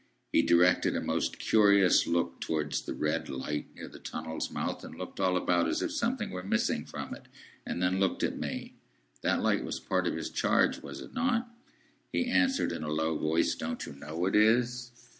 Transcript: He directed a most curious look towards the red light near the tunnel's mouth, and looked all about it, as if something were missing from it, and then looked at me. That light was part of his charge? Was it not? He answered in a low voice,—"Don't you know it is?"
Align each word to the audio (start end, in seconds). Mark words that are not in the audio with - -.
He 0.31 0.41
directed 0.41 0.95
a 0.95 0.99
most 0.99 1.37
curious 1.37 2.07
look 2.07 2.39
towards 2.41 2.81
the 2.81 2.93
red 2.95 3.29
light 3.29 3.67
near 3.75 3.87
the 3.87 3.99
tunnel's 3.99 4.49
mouth, 4.49 4.83
and 4.83 4.95
looked 4.97 5.19
all 5.19 5.37
about 5.37 5.67
it, 5.67 5.69
as 5.69 5.81
if 5.83 5.91
something 5.91 6.31
were 6.31 6.41
missing 6.41 6.85
from 6.85 7.13
it, 7.13 7.27
and 7.67 7.83
then 7.83 7.99
looked 7.99 8.23
at 8.23 8.39
me. 8.39 8.73
That 9.21 9.43
light 9.43 9.63
was 9.63 9.79
part 9.79 10.07
of 10.07 10.15
his 10.15 10.31
charge? 10.31 10.79
Was 10.81 11.01
it 11.01 11.13
not? 11.13 11.53
He 12.11 12.25
answered 12.25 12.71
in 12.71 12.81
a 12.81 12.89
low 12.89 13.15
voice,—"Don't 13.15 13.85
you 13.85 13.93
know 13.93 14.25
it 14.25 14.35
is?" 14.35 14.91